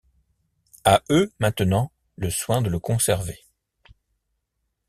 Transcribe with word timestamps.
À 0.83 1.03
eux 1.11 1.31
maintenant 1.37 1.91
le 2.15 2.31
soin 2.31 2.63
de 2.63 2.71
le 2.71 2.79
conserver! 2.79 3.37